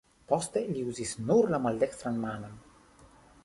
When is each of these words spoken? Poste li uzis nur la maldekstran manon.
Poste 0.31 0.63
li 0.69 0.85
uzis 0.93 1.11
nur 1.31 1.53
la 1.55 1.59
maldekstran 1.67 2.19
manon. 2.25 2.57